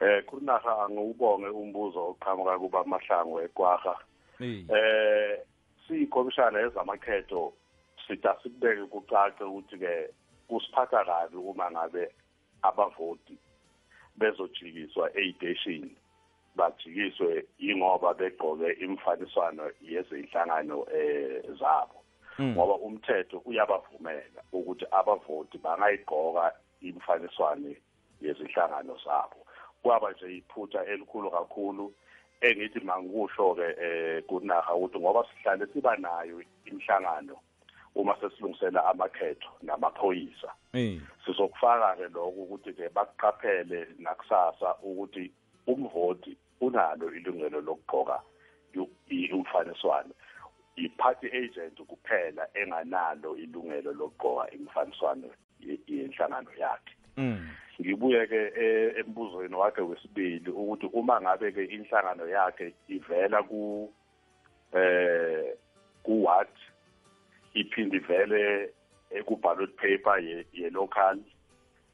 Eh 0.00 0.24
kunaha 0.24 0.84
angiwubonge 0.84 1.48
umbuzo 1.48 2.08
oqhamuka 2.10 2.58
kuba 2.58 2.84
mahlangu 2.84 3.40
ekwaha. 3.40 3.94
Eh. 4.40 5.38
siyikhomishana 5.86 6.58
yezamakhetho 6.60 7.52
sida 8.06 8.36
sikubeke 8.42 8.84
kucace 8.86 9.44
ukuthi 9.44 9.78
ke 9.78 10.08
kusiphatha 10.48 11.04
kabi 11.04 11.36
uma 11.36 11.70
ngabe 11.70 12.08
abavoti 12.62 13.36
bezojikiswa 14.16 15.10
ey'teshini. 15.14 15.92
Bajikiswe 16.56 17.44
yingoba 17.58 18.14
begqoke 18.14 18.72
imfaniswano 18.84 19.70
yezinhlangano 19.80 20.86
eh 20.92 21.42
zabo 21.60 22.00
Mm. 22.38 22.54
ngoba 22.56 22.74
umthetho 22.74 23.42
uyabavumela 23.44 24.42
ukuthi 24.52 24.86
abavoti 24.90 25.58
bangayigqoka 25.58 26.52
imfaniswane 26.80 27.76
yezinhlangano 28.20 28.96
zabo 29.04 29.46
kwaba 29.82 30.12
nje 30.12 30.36
iphutha 30.36 30.84
elikhulu 30.86 31.30
kakhulu 31.30 31.92
engithi 32.40 32.80
mangikusho-ke 32.80 33.76
eh 33.84 34.22
kunaha 34.24 34.74
ukuthi 34.74 34.98
ngoba 34.98 35.24
sihlale 35.28 35.66
siba 35.66 35.96
nayo 35.96 36.42
imihlangano 36.64 37.36
uma 37.94 38.16
sesilungisela 38.20 38.84
amakhetho 38.86 39.50
namaphoyisa 39.62 40.50
Eh. 40.72 41.00
sizokufaka-ke 41.26 42.08
lokho 42.08 42.28
ukuthi-ke 42.30 42.88
bakuqaphele 42.88 43.86
nakusasa 43.98 44.74
ukuthi 44.82 45.32
umvoti 45.66 46.36
unalo 46.60 47.12
ilungelo 47.14 47.60
lokugqoka 47.60 48.20
umfaniswano 49.32 50.14
i-party 50.76 51.26
agent 51.26 51.80
kuphela 51.82 52.48
enganalo 52.54 53.36
ilungelo 53.36 53.92
lokugqoka 53.92 54.50
imfaniswano 54.54 55.28
ye- 55.60 55.78
yenhlangano 55.86 56.50
yakhe 56.58 56.94
Mm. 57.16 57.48
ngibuye-ke 57.80 58.52
eh, 58.56 58.94
embuzweni 59.00 59.54
wakhe 59.54 59.80
wesibili 59.80 60.50
ukuthi 60.50 60.86
uma 60.92 61.20
ngabe-ke 61.20 61.64
inhlangano 61.64 62.28
yakhe 62.28 62.72
ivela 62.88 63.42
ku 63.42 63.92
eh 64.72 65.56
ku-what 66.02 66.48
iphinde 67.54 67.96
ivele 67.96 68.70
ku-ballot 69.26 69.74
paper 69.76 70.18
ye- 70.22 70.46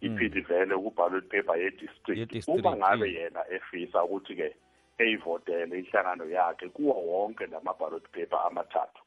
ye-local 0.07 0.27
iphinde 0.27 0.39
ivele 0.39 0.75
ku-ballot 0.75 1.29
paper 1.29 1.57
ye-district. 1.57 2.49
uma 2.49 2.77
ngabe 2.77 3.09
eh. 3.09 3.15
yena 3.15 3.41
efisa 3.51 4.05
ukuthi-ke 4.05 4.55
eyivotele 4.99 5.79
inhlangano 5.79 6.25
yakhe 6.25 6.69
kuwo 6.69 6.95
wonke 6.95 7.47
lama-ballot 7.47 8.09
paper 8.13 8.39
amathathu 8.47 9.03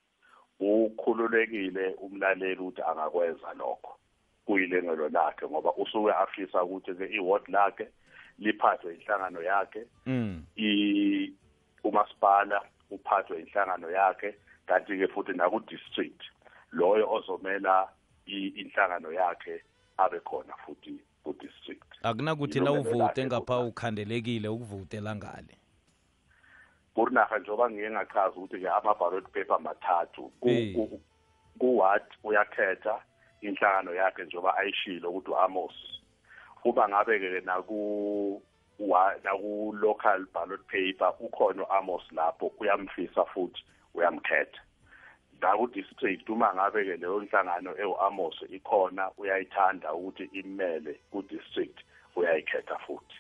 ukhululekile 0.60 1.96
umlaleli 2.02 2.62
ukuthi 2.62 2.82
angakwenza 2.82 3.54
lokho 3.54 3.98
kuyilengelo 4.46 5.10
lakhe 5.10 5.46
ngoba 5.48 5.74
usuke 5.78 6.12
afisa 6.12 6.64
ukuthi 6.64 6.94
ke 6.94 7.06
iward 7.06 7.44
lakhe 7.48 7.88
liphathwe 8.40 8.96
inhlangano 8.96 9.42
yakhe 9.42 9.86
mm. 10.06 10.44
umasipala 11.84 12.62
uphathwe 12.92 13.40
inhlangano 13.40 13.92
yakhe 13.92 14.36
kanti 14.68 14.98
ke 14.98 15.08
futhi 15.08 15.34
naku 15.34 15.60
district 15.60 16.22
loyo 16.72 17.12
ozomela 17.12 17.90
inhlangano 18.62 19.12
yakhe 19.12 19.62
abe 20.00 20.20
khona 20.20 20.54
futhi 20.66 21.00
ku 21.24 21.34
district 21.34 21.84
akunakuthi 22.04 22.58
Ilungelo 22.58 22.76
nawuvote 22.84 23.04
lakhe 23.22 23.26
ngapha 23.26 23.46
kodwa. 23.56 23.66
ukhandelekile 23.68 24.48
ukuvotela 24.48 25.16
ngale 25.16 25.56
kurinaha 26.96 27.38
njengoba 27.40 27.70
ngike 27.70 27.90
ngachaza 27.92 28.36
ukuthi 28.36 28.60
ke 28.60 28.70
ama 28.70 28.96
ballot 28.96 29.28
paper 29.32 29.60
mathathu 29.60 30.32
Ku- 30.40 30.50
Eh. 30.50 30.76
ku- 30.76 31.02
ku-ward 31.60 32.04
uyakhetha 32.24 33.02
inhlangano 33.42 33.94
yakhe 33.94 34.24
njengoba 34.26 34.58
ayishilo 34.58 35.10
ukuthi 35.10 35.32
u-amos 35.32 35.74
uma 36.66 36.90
ngabe 36.90 37.20
ke 37.20 37.42
naku 37.46 38.42
wa- 38.80 39.16
naku 39.24 39.74
local 39.82 40.26
ballot 40.34 40.62
paper 40.68 41.14
ukhona 41.20 41.64
u-amos 41.64 42.04
lapho 42.12 42.52
uyamfisa 42.60 43.26
futhi 43.26 43.64
uyamkhetha 43.94 44.62
naku 45.42 45.68
district 45.68 46.30
uma 46.30 46.54
ngabe 46.54 46.84
ke 46.86 46.98
leyo 46.98 47.22
nhlangano 47.22 47.72
ewu-amos 47.78 48.36
ikhona 48.50 49.12
uyayithanda 49.18 49.94
ukuthi 49.94 50.30
imele 50.34 51.00
ku 51.12 51.22
district 51.22 51.80
uyayikhetha 52.16 52.78
futhi. 52.88 53.20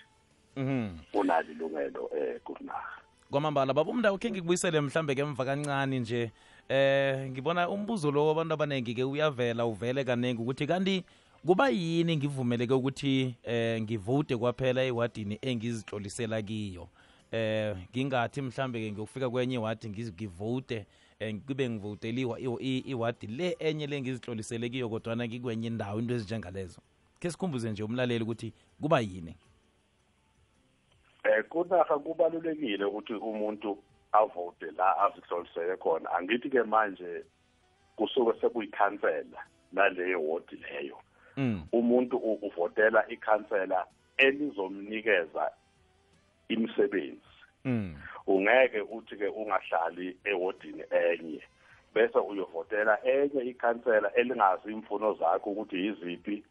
Mhm. 0.55 0.97
Unalo 1.13 1.51
ilungelo 1.51 2.09
eh 2.17 2.39
kurinaha 2.43 2.99
kwamambala 3.31 3.73
baba 3.73 3.91
umndawo 3.91 4.17
khe 4.17 4.31
ngikubuyisele 4.31 4.81
mhlambe 4.81 5.15
kemva 5.15 5.45
kancane 5.45 5.99
nje 5.99 6.31
eh 6.69 7.29
ngibona 7.29 7.69
umbuzo 7.69 8.11
lo 8.11 8.27
wabantu 8.27 8.53
abaningi 8.53 8.93
ke 8.93 9.03
uyavela 9.03 9.65
uvele 9.65 10.03
kaningi 10.03 10.41
ukuthi 10.41 10.67
kanti 10.67 11.03
kuba 11.45 11.69
yini 11.69 12.17
ngivumeleke 12.17 12.73
ukuthi 12.73 13.35
eh 13.43 13.81
ngivote 13.81 14.37
kwaphela 14.37 14.83
ewadini 14.83 15.39
engizihlolisela 15.41 16.41
kiyo? 16.41 16.89
Eh 17.31 17.75
ngingathi 17.91 18.41
mhlambe 18.41 18.79
ke 18.79 18.91
ngiyokufika 18.91 19.29
kwenye 19.29 19.55
iwadi 19.55 19.87
ngiz- 19.87 20.11
ngivote 21.21 21.35
eh 21.35 21.41
kube 21.47 21.69
ngivoteliwa 21.69 22.39
iw- 22.39 22.61
i- 22.61 22.83
iwadi 22.91 23.27
le 23.27 23.55
enye 23.59 23.87
le 23.87 24.01
ngizihlolisele 24.01 24.69
kiyo 24.69 24.89
kodwana 24.89 25.27
ngikwenye 25.27 25.67
indawo 25.67 25.99
into 25.99 26.13
ezinjengalezo. 26.13 26.81
Khe 27.19 27.31
sikhumbuze 27.31 27.71
nje 27.71 27.83
umlaleli 27.83 28.23
ukuthi 28.23 28.53
kuba 28.81 28.99
yini? 28.99 29.35
Eh 31.23 31.43
kunaha 31.49 31.99
kubalulekile 31.99 32.85
ukuthi 32.85 33.13
umuntu 33.13 33.77
avote 34.11 34.71
la 34.77 34.97
azihlolisele 34.97 35.77
khona. 35.77 36.09
Angithi 36.11 36.49
ke 36.49 36.63
manje 36.63 37.23
kusuke 37.95 38.39
sekuyikhansela 38.41 39.43
laleyo 39.73 40.21
ward 40.23 40.51
leyo. 40.51 40.97
Mm. 41.37 41.63
Umuntu 41.71 42.17
u- 42.17 42.39
uvotela 42.47 43.07
ikhansela 43.09 43.85
elizomnikeza 44.17 45.51
imisebenzi. 46.49 47.21
mm 47.21 47.28
ungeke 48.27 48.81
uthi 48.81 49.15
ke 49.17 49.27
ungahlali 49.27 50.17
ewodini 50.23 50.83
enye 50.91 51.41
bese 51.93 52.19
uyovotela 52.19 52.93
enye 53.03 53.41
ikhansela 53.51 54.13
elingazi 54.15 54.71
imfuno 54.71 55.13
zakho 55.13 55.49
ukuthi 55.51 55.75
yiziphi 55.85 56.43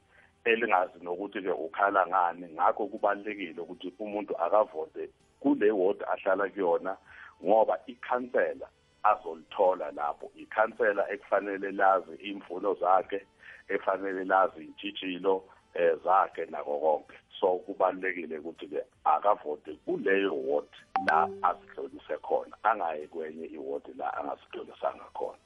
elingazi 0.45 0.99
nokuthi 1.03 1.43
ke 1.43 1.51
ukhala 1.51 2.07
ngani. 2.07 2.47
Ngakho 2.55 2.87
kubalekile 2.87 3.61
ukuthi 3.61 3.93
umuntu 3.99 4.37
akavote 4.37 5.09
kule 5.41 5.71
ward 5.71 6.03
ahlala 6.13 6.49
kuyona 6.49 6.97
ngoba 7.45 7.79
ikhansela 7.87 8.67
azolithola 9.03 9.91
lapho. 9.91 10.31
Ikhansela 10.37 11.11
ekufanele 11.13 11.71
lazi 11.71 12.15
imfuno 12.31 12.75
zakhe 12.75 13.21
efanele 13.69 14.25
lazi 14.25 14.65
intshitshilo 14.65 15.45
eh 15.79 15.95
zakhe 16.05 16.47
nako 16.51 16.79
konke. 16.79 17.17
So 17.41 17.59
kubalekile 17.59 18.39
ukuthi 18.39 18.67
ke 18.67 18.83
akavote 19.05 19.79
kuleyo 19.87 20.35
ward 20.35 20.69
la 21.07 21.29
asihlolise 21.43 22.17
khona 22.23 22.57
angayi 22.63 23.09
kwenye 23.09 23.47
iward 23.47 23.83
la 23.97 24.17
angasihlolisanga 24.17 25.05
khona. 25.15 25.39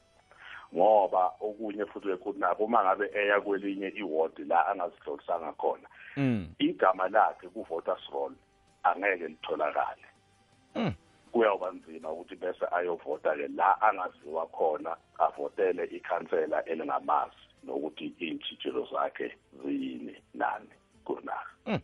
Ngoba 0.75 1.33
okunye 1.41 1.87
futhi 1.87 2.09
bekunabo 2.09 2.65
uma 2.65 2.85
ngabe 2.85 3.11
eya 3.15 3.41
kwelinye 3.41 3.89
iward 3.89 4.39
la 4.49 4.67
angazihlolisanga 4.67 5.53
khona 5.53 5.89
mm. 6.17 6.55
igama 6.59 7.09
lakhe 7.09 7.49
ku-voters 7.49 8.09
roll 8.13 8.33
angeke 8.83 9.29
litholakale. 9.29 10.07
Mm. 10.75 10.95
Kuyawuba 11.33 11.71
nzima 11.73 12.13
ukuthi 12.13 12.37
bese 12.37 12.65
ayovota-ke 12.71 13.49
la 13.49 13.81
angaziwa 13.83 14.47
khona 14.47 14.97
avotele 15.19 15.85
ikhansela 15.85 16.65
elingamazi 16.65 17.43
nokuthi 17.65 18.15
iy'ntshitshilo 18.21 18.89
zakhe 18.93 19.37
ziyini 19.63 20.15
nani 20.35 20.69
kurinaha 21.05 21.81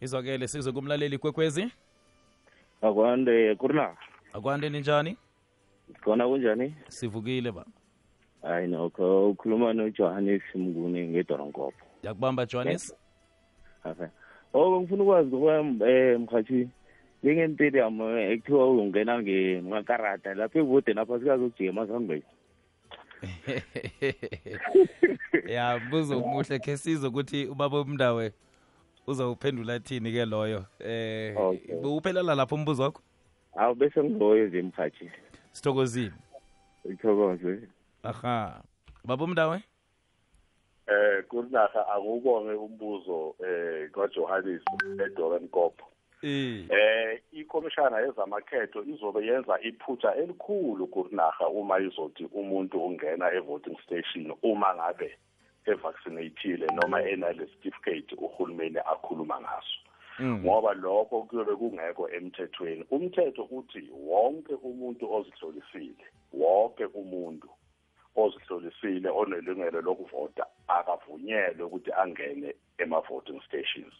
izwakele 0.00 0.48
sizwe 0.48 0.72
kumlaleli 0.72 1.18
kwekwezi? 1.18 1.72
Akwande 2.82 3.54
kurinaga 3.54 3.98
akwande 4.32 4.68
ninjani? 4.70 5.16
Khona 6.04 6.28
kunjani? 6.28 6.74
Sivukile 6.88 7.52
ba. 7.52 7.64
Hayi 8.42 8.66
nokho 8.68 9.30
ukhuluma 9.30 9.72
nojohannes 9.72 10.42
mnguni 10.54 11.08
ngedoronkopho 11.08 11.86
yakubamba 12.02 12.46
johannes? 12.46 12.94
Afa 13.84 14.10
oh 14.54 14.80
ngifuna 14.80 15.02
ukwazi 15.02 15.36
ngoba 15.36 15.60
um 15.60 15.78
mhathi 16.22 16.68
njengentedium 17.26 18.00
ekuthiwa 18.02 18.70
ungena 18.70 19.22
ngemakarada 19.22 20.34
lapho 20.34 20.58
ekude 20.58 20.94
napha 20.94 21.18
sikazokujima 21.18 21.86
sangibeki 21.86 22.26
ya 25.54 25.80
mbuzo 25.86 26.18
omuhle 26.18 26.58
khe 26.58 26.76
sizwe 26.76 27.08
ukuthi 27.08 27.46
ubaba 27.46 27.80
umndawe 27.80 28.32
uzawuphendula 29.06 29.80
thini 29.80 30.12
ke 30.12 30.24
loyo? 30.24 30.64
Eh 30.80 31.36
Okay. 31.36 31.74
uphelela 31.74 32.34
lapho 32.34 32.54
umbuzo 32.54 32.82
wakho? 32.82 33.02
Awu 33.56 33.74
bese 33.74 34.02
ngiloyo 34.04 34.46
nje 34.46 34.62
mhathi 34.62 35.10
sithokozile? 35.52 36.12
Ithokoze 36.84 37.58
aha. 38.02 38.62
Baba 39.04 39.24
umndawe 39.24 39.60
eh 40.86 41.24
kurinaha 41.28 41.88
akubonge 41.94 42.52
umbuzo 42.54 43.34
eh 43.46 43.90
kaJohannes 43.90 44.62
eDoran 45.06 45.48
Kopho 45.48 45.86
eh. 46.22 46.64
Eh 46.70 47.20
ikomishana 47.32 48.00
yezamakhetho 48.00 48.82
izobe 48.82 49.26
yenza 49.26 49.60
iphutha 49.60 50.14
elikhulu 50.14 50.86
kurinaha 50.86 51.48
uma 51.48 51.80
izothi 51.80 52.24
umuntu 52.32 52.84
ungena 52.84 53.32
evoting 53.32 53.78
station 53.84 54.32
uma 54.42 54.74
ngabe 54.74 55.18
evaccinated 55.66 56.60
noma 56.74 57.02
enale 57.02 57.46
certificate 57.46 58.14
uhulumeni 58.14 58.78
akhuluma 58.78 59.40
ngaso. 59.40 59.78
Mm. 60.18 60.40
ngoba 60.44 60.74
lokho 60.74 61.22
kuyobe 61.22 61.56
kungekho 61.56 62.08
emthethweni. 62.08 62.84
Umthetho 62.90 63.42
uthi 63.50 63.90
wonke 63.92 64.54
umuntu 64.54 65.12
ozihlolisile 65.12 66.06
wonke 66.32 66.84
umuntu 66.84 67.48
ozihlolisile 68.16 69.08
onelungelo 69.10 69.80
lokuvota 69.80 70.46
akavunyelwe 70.68 71.62
ukuthi 71.64 71.92
angene 71.92 72.54
ema-voting 72.78 73.40
stations. 73.42 73.92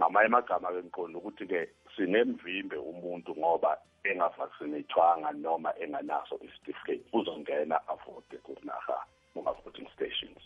Ngamanye 0.00 0.26
amagama-ke 0.26 0.82
ngiqonda 0.82 1.18
ukuthi-ke 1.18 1.68
sinemvimbe 1.96 2.76
umuntu 2.76 3.36
ngoba 3.36 3.78
engavaccinatwanga 4.04 5.32
noma 5.32 5.70
enganaso 5.82 6.38
isitifiketi 6.46 7.04
uzongena 7.12 7.80
avote 7.88 8.36
kurinaha 8.42 8.96
kuma-voting 9.34 9.88
stations. 9.94 10.42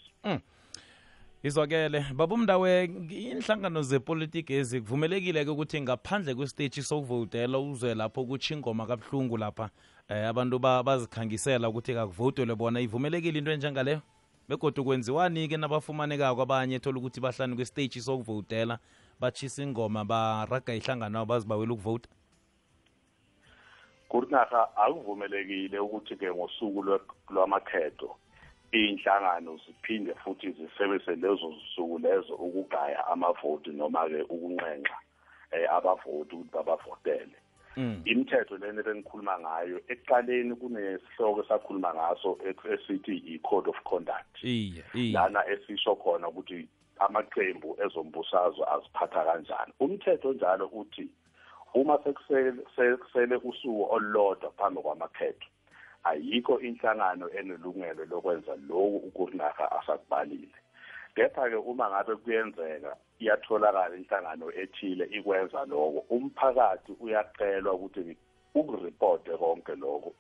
Izwakele 1.43 2.05
baba 2.15 2.35
umndawe 2.35 2.85
inhlangano 3.11 3.83
zepolitiki 3.83 4.53
ezikuvumelekile-ke 4.55 5.51
ukuthi 5.51 5.81
ngaphandle 5.81 6.35
kwesiteji 6.35 6.83
sokuvotela 6.83 7.59
uzwe 7.59 7.95
lapho 7.95 8.25
kutsho 8.25 8.55
ingoma 8.55 8.87
kabuhlungu 8.87 9.37
lapha 9.37 9.71
eh, 10.09 10.29
abantu 10.29 10.59
ba- 10.59 10.83
bazikhangisela 10.83 11.69
ukuthi 11.69 11.95
kakuvotelwe 11.95 12.55
bona. 12.57 12.81
Ivumelekile 12.81 13.39
into 13.39 13.51
enjengaleyo? 13.53 14.01
Begodwa 14.49 14.85
kwenziwani-ke 14.85 15.57
nabafumanekako 15.57 16.43
abanye 16.43 16.79
thola 16.79 16.99
ukuthi 16.99 17.21
bahlani 17.21 17.55
kwesiteji 17.57 18.01
sokuvotela? 18.01 18.79
Batshisa 19.21 19.63
ingoma 19.63 20.05
baraga 20.05 20.75
ihlangano 20.75 21.27
bazibawela 21.27 21.73
ukuvota? 21.73 22.09
Kurinaha 24.09 24.77
akuvumelekile 24.77 25.79
ukuthi-ke 25.79 26.33
ngosuku 26.33 26.81
lwamakhetho 27.31 28.17
iy'nhlangano 28.73 29.57
ziphinde 29.67 30.15
futhi 30.15 30.53
zisebenzise 30.53 31.17
lezo 31.17 31.53
zisuku 31.53 31.99
lezo 31.99 32.35
ukugaya 32.35 33.07
amavoti 33.07 33.71
noma-ke 33.71 34.23
ukunxenxa 34.23 34.97
um 35.53 35.77
abavoti 35.77 36.35
ukuthi 36.37 36.51
babavotele. 36.53 37.39
Mm. 37.77 38.03
imithetho 38.05 38.57
lena 38.59 38.83
bengikhuluma 38.83 39.39
ngayo 39.39 39.81
ekuqaleni 39.89 40.55
kunesihloko 40.57 41.41
esakhuluma 41.45 41.95
ngaso 41.95 42.39
ek- 42.49 42.67
esithi 42.75 43.23
i-code 43.35 43.69
of 43.71 43.77
conduct. 43.85 44.43
Lana 45.15 45.41
esisho 45.47 45.95
khona 45.95 46.29
ukuthi 46.29 46.67
amaqembu 47.01 47.77
ezombusazwe 47.85 48.65
aziphatha 48.75 49.25
kanjani. 49.25 49.73
Umthetho 49.81 50.33
njalo 50.33 50.67
uthi 50.67 51.09
uma 51.75 51.99
sekusele 52.77 53.37
usuku 53.37 53.83
olulodwa 53.95 54.51
phambi 54.59 54.81
kwamakhetho 54.83 55.49
ayikho 56.05 56.61
inhlangano 56.61 57.27
enelungelo 57.39 58.05
lokwenza 58.05 58.57
lokhu 58.69 58.97
ukurinaha 59.09 59.73
asakubalile 59.79 60.59
kepha-ke 61.15 61.57
uma 61.57 61.91
ngabe 61.91 62.17
kuyenzeka 62.17 62.97
iyatholakala 63.21 63.97
inhlangano 63.97 64.47
ethile 64.63 65.05
ikwenza 65.05 65.65
lokho. 65.65 66.01
Umphakathi 66.11 66.93
uyacelwa 67.01 67.73
ukuthi 67.75 68.17
ukuripote 68.55 69.31
konke 69.37 69.75
lokho. 69.75 70.15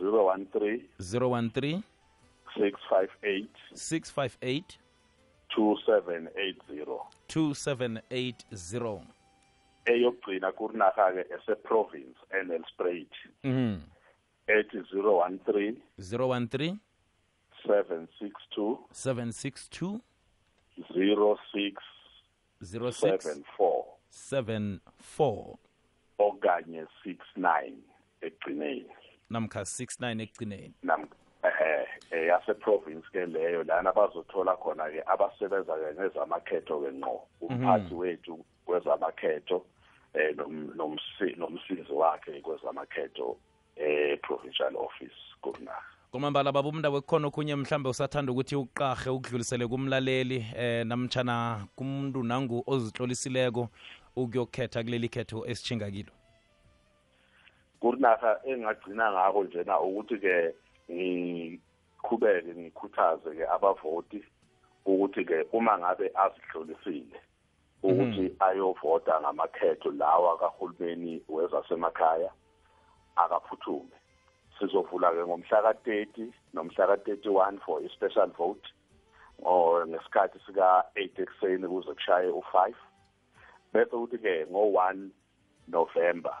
013 0.00 0.80
013 0.98 1.82
658 2.54 3.46
658 3.74 4.78
2780 5.56 7.00
2780 7.28 9.00
eyokugcina 9.86 10.52
kurinarha-ke 10.52 11.26
eseprovince 11.34 12.18
enelsprait 12.40 13.12
mm 13.44 13.52
-hmm. 13.52 13.78
Ethi 14.48 14.78
013 14.92 15.76
013 15.98 16.76
762 17.66 18.78
762 18.92 20.00
06 20.78 21.74
06 22.62 23.44
74 24.10 24.80
74 25.08 25.56
okanye 26.18 26.86
69 27.04 27.72
ekugcineni. 28.22 28.86
Namkha 29.30 29.60
69 29.64 30.22
ekugcineni. 30.22 30.72
Nam 30.82 31.08
ehe 31.44 31.86
eyase 32.10 32.54
province 32.54 33.06
ke 33.12 33.26
leyo 33.26 33.62
lana 33.64 33.92
bazothola 33.92 34.56
khona 34.56 34.88
ke 34.90 35.02
abasebenza 35.06 35.74
ke 35.76 35.94
ngezamakhetho 35.94 36.80
ke 36.80 36.90
ngqo 36.92 37.20
umphathi 37.40 37.94
wethu 37.94 38.44
kwezamakhetho 38.66 39.64
eh 40.14 40.34
nom- 40.36 40.72
nomsi- 40.76 41.36
nomsizi 41.38 41.92
wakhe 41.92 42.40
kwezamakhetho. 42.40 43.36
Eh 43.78 44.18
provincial 44.22 44.76
office 44.76 45.18
kurinaha 45.42 45.82
komambala 46.12 46.52
baba 46.52 46.68
umndawe 46.68 47.00
kukhona 47.00 47.28
okhunye 47.28 47.56
mhlambe 47.56 47.88
usathanda 47.88 48.32
ukuthi 48.32 48.56
uqarhe 48.56 49.10
ukudlulisele 49.10 49.66
kumlaleli 49.66 50.46
eh 50.56 50.86
namtshana 50.86 51.66
kumuntu 51.76 52.22
nangu 52.22 52.64
ozitlolisileko 52.66 53.68
ukuyokhetha 54.16 54.82
kuleli 54.82 55.08
khetho 55.08 55.46
esitshinga 55.46 55.90
kilo? 55.90 56.12
Kurinaha 57.80 58.40
engagcina 58.44 59.12
ngako 59.12 59.44
njena 59.44 59.80
ukuthi 59.80 60.18
ke 60.18 60.54
ngiqhubeke 60.90 62.54
ngikhuthaze 62.54 63.30
ke 63.36 63.44
abavoti 63.46 64.24
ukuthi 64.86 65.24
ke 65.24 65.46
uma 65.52 65.78
ngabe 65.78 66.10
azihlolisile 66.14 67.20
ukuthi 67.82 68.32
ayovota 68.40 69.20
ngamakhetho 69.20 69.90
lawa 69.90 70.38
kahulumeni 70.38 71.22
wezasemakhaya. 71.28 72.30
Akaphuthume 73.24 73.96
sizovula 74.58 75.12
ke 75.14 75.22
ngomhla 75.26 75.62
ka-30 75.66 76.32
nomhla 76.54 76.86
ka-31 76.90 77.60
for 77.64 77.80
i-special 77.86 78.30
vote 78.38 78.66
or 79.42 79.86
ngesikhathi 79.86 80.38
sika-8 80.46 81.22
ekuseni 81.22 81.66
kuze 81.68 81.94
kushaye 81.94 82.28
u-5 82.28 82.74
bese 83.72 83.96
ukuthi 83.96 84.18
ke 84.18 84.34
ngo-1 84.50 85.10
November 85.68 86.36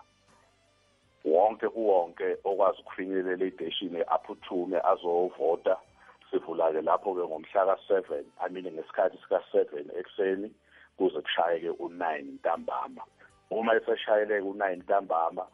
wonke 1.24 1.66
uwonke 1.66 2.36
okwazi 2.44 2.80
ukufinyelela 2.80 3.44
ideshini 3.44 4.00
aphuthume 4.06 4.78
azovota. 4.80 5.76
Sivula 6.30 6.72
ke 6.72 6.80
lapho 6.82 7.14
ke 7.14 7.24
ngomhla 7.24 7.62
ka7 7.68 8.24
i 8.44 8.48
mean 8.50 8.66
ngesikhathi 8.74 9.18
sika7 9.22 9.98
ekseni 10.00 10.50
kuze 10.96 11.20
kushayeke 11.20 11.70
u9 11.70 12.22
ntambama. 12.34 13.02
Uma 13.50 13.74
eseshayeleke 13.74 14.46
u9 14.46 14.76
ntambama 14.76 15.46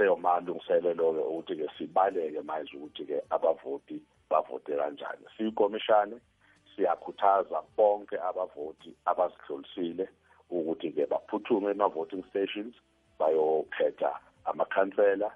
seyomalungiselelo 0.00 1.12
ke 1.12 1.22
ukuthi 1.28 1.54
ke 1.60 1.66
sibaleke 1.76 2.40
manje 2.42 2.72
ukuthi 2.76 3.04
ke 3.04 3.18
abavoti 3.30 4.00
bavote 4.30 4.72
kanjani. 4.76 5.24
Siyikomishane 5.36 6.16
siyakhuthaza 6.72 7.60
bonke 7.76 8.16
abavoti 8.16 8.96
abazihlolisile 9.04 10.08
ukuthi 10.50 10.92
ke 10.92 11.06
baphuthume 11.06 11.70
ema-voting 11.70 12.24
stations 12.30 12.74
bayokhetha 13.18 14.12
amakhansela 14.44 15.30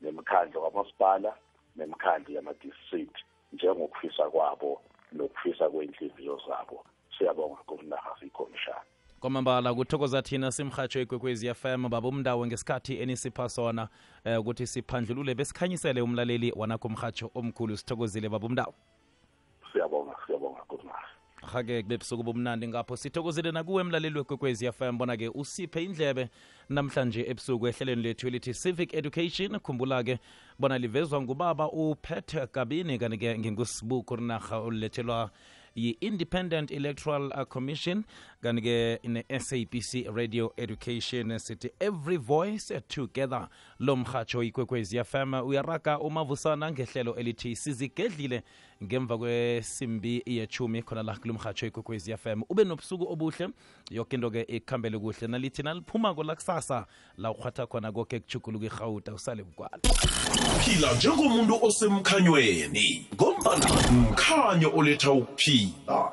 nemikhandlo 0.00 0.60
kamasipala 0.64 1.36
nemikhandlo 1.76 2.34
yama-district 2.34 3.16
njengokufisa 3.52 4.30
kwabo 4.30 4.80
nokufisa 5.12 5.68
kwey'nhliziyo 5.68 6.40
zabo. 6.48 6.84
Siyabonga 7.18 7.60
kumnaha 7.68 8.16
siyikhomishana 8.18 8.95
kwamambala 9.20 9.74
kuthokoza 9.74 10.22
thina 10.22 10.52
simhatsho 10.52 11.00
ikwekwezi 11.00 11.54
fm 11.54 11.88
baba 11.88 12.08
umndawo 12.08 12.46
ngesikhathi 12.46 13.00
enisipha 13.00 13.48
sona 13.48 13.88
eh, 14.24 14.40
ukuthi 14.40 14.66
siphandlulule 14.66 15.34
besikhanyisele 15.34 16.00
umlaleli 16.00 16.52
wanakho 16.56 16.88
umhatsho 16.88 17.30
omkhulu. 17.34 17.76
Sithokozile 17.76 18.28
baba 18.28 18.46
umndawo 18.46 18.74
siyabonga 19.72 20.16
siyabonga 20.26 20.60
kumnaha 20.60 21.06
hake 21.52 21.82
kube 21.82 21.98
busuku 21.98 22.22
bomnandi 22.22 22.68
ngapho. 22.68 22.96
Sithokozile 22.96 23.52
nakuwe 23.52 23.82
mlaleli 23.82 24.18
wekwekwezi 24.18 24.72
fm 24.72 24.98
bona-ke 24.98 25.28
usiphe 25.28 25.84
indlebe 25.84 26.28
namhlanje 26.68 27.24
ebusuku 27.30 27.68
ehlelweni 27.68 28.02
lethu 28.02 28.28
elithi 28.28 28.54
civic 28.54 28.94
education. 28.94 29.58
Khumbula-ke 29.58 30.18
bona 30.58 30.78
livezwa 30.78 31.22
ngubaba 31.22 31.70
uphethe 31.70 32.46
kabini 32.46 32.98
kanti-ke 32.98 33.38
ngingusibuku 33.38 34.16
rinarha 34.16 34.58
olulethelwa 34.58 35.30
yi-independent 35.76 36.70
electoral 36.70 37.46
commission 37.46 38.04
kanti-ke 38.46 39.00
ne-sabc 39.04 40.06
radio 40.14 40.52
education 40.56 41.38
sithi 41.38 41.70
every 41.80 42.16
voice 42.16 42.80
together 42.88 43.48
lo 43.78 43.96
mhatsho 43.96 44.42
ikwekwezi 44.42 45.04
fm 45.04 45.34
uyaraga 45.34 45.98
umavusana 45.98 46.72
ngehlelo 46.72 47.14
elithi 47.14 47.56
sizigedlile 47.56 48.42
ngemva 48.84 49.18
kwesimbi 49.18 50.22
yechumi 50.26 50.82
khona 50.82 51.02
la 51.02 51.16
kulo 51.16 51.34
mhatsho 51.34 51.66
ikwekwezi 51.66 52.16
fm 52.16 52.42
ube 52.48 52.64
nobusuku 52.64 53.12
obuhle 53.12 53.48
yoke 53.90 54.16
into-ke 54.16 54.42
ikhambele 54.42 54.98
kuhle. 54.98 55.26
Nalithi 55.28 55.62
naliphumako 55.62 56.22
lakusasa 56.22 56.86
la 57.18 57.30
ukhwatha 57.30 57.66
khona 57.66 57.92
koke 57.92 58.20
kuchuguluka 58.20 58.66
irhawuta 58.66 59.14
usale 59.14 59.42
bukwala 59.42 59.78
phila 60.64 60.94
njengomuntu 60.94 61.58
osemkhanyweni 61.62 63.06
ngombana 63.14 63.66
mkhanyo 63.92 64.72
oletha 64.76 65.10
ukuphila 65.10 66.12